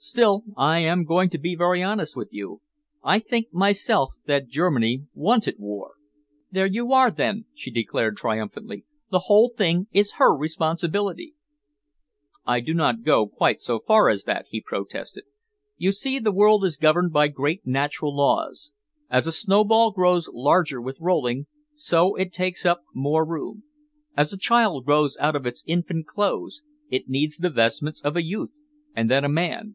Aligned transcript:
Still, 0.00 0.44
I 0.56 0.78
am 0.78 1.02
going 1.02 1.28
to 1.30 1.38
be 1.38 1.56
very 1.56 1.82
honest 1.82 2.14
with 2.14 2.28
you. 2.30 2.60
I 3.02 3.18
think 3.18 3.52
myself 3.52 4.10
that 4.26 4.46
Germany 4.46 5.02
wanted 5.12 5.56
war." 5.58 5.94
"There 6.52 6.66
you 6.66 6.92
are, 6.92 7.10
then," 7.10 7.46
she 7.52 7.72
declared 7.72 8.16
triumphantly. 8.16 8.84
"The 9.10 9.24
whole 9.26 9.48
thing 9.58 9.88
is 9.90 10.12
her 10.18 10.32
responsibility." 10.36 11.34
"I 12.46 12.60
do 12.60 12.74
not 12.74 13.02
quite 13.02 13.56
go 13.56 13.58
so 13.58 13.80
far 13.80 14.08
as 14.08 14.22
that," 14.22 14.46
he 14.50 14.60
protested. 14.60 15.24
"You 15.76 15.90
see, 15.90 16.20
the 16.20 16.30
world 16.30 16.62
is 16.64 16.76
governed 16.76 17.12
by 17.12 17.26
great 17.26 17.66
natural 17.66 18.14
laws. 18.16 18.70
As 19.10 19.26
a 19.26 19.32
snowball 19.32 19.90
grows 19.90 20.28
larger 20.32 20.80
with 20.80 21.00
rolling, 21.00 21.48
so 21.74 22.14
it 22.14 22.32
takes 22.32 22.64
up 22.64 22.82
more 22.94 23.26
room. 23.26 23.64
As 24.16 24.32
a 24.32 24.38
child 24.38 24.84
grows 24.86 25.16
out 25.18 25.34
of 25.34 25.44
its 25.44 25.64
infant 25.66 26.06
clothes, 26.06 26.62
it 26.88 27.08
needs 27.08 27.38
the 27.38 27.50
vestments 27.50 28.00
of 28.02 28.14
a 28.14 28.22
youth 28.22 28.60
and 28.94 29.10
then 29.10 29.24
a 29.24 29.28
man. 29.28 29.74